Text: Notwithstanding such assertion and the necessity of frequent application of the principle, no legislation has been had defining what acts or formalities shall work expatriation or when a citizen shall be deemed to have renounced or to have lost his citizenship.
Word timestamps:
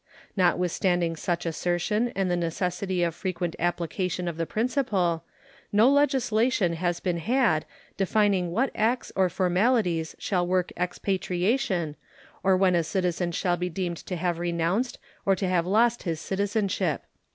Notwithstanding 0.35 1.15
such 1.15 1.45
assertion 1.45 2.07
and 2.15 2.27
the 2.31 2.35
necessity 2.35 3.03
of 3.03 3.13
frequent 3.13 3.55
application 3.59 4.27
of 4.27 4.35
the 4.35 4.47
principle, 4.47 5.23
no 5.71 5.91
legislation 5.91 6.73
has 6.73 6.99
been 6.99 7.19
had 7.19 7.65
defining 7.97 8.49
what 8.49 8.71
acts 8.73 9.11
or 9.15 9.29
formalities 9.29 10.15
shall 10.17 10.47
work 10.47 10.71
expatriation 10.75 11.95
or 12.41 12.57
when 12.57 12.73
a 12.73 12.83
citizen 12.83 13.31
shall 13.31 13.57
be 13.57 13.69
deemed 13.69 13.97
to 13.97 14.15
have 14.15 14.39
renounced 14.39 14.97
or 15.23 15.35
to 15.35 15.47
have 15.47 15.67
lost 15.67 16.01
his 16.01 16.19
citizenship. 16.19 17.03